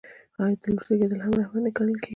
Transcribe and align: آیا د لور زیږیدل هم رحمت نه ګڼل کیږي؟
آیا 0.41 0.55
د 0.61 0.63
لور 0.73 0.81
زیږیدل 0.87 1.19
هم 1.25 1.33
رحمت 1.39 1.61
نه 1.65 1.71
ګڼل 1.77 1.95
کیږي؟ 2.03 2.09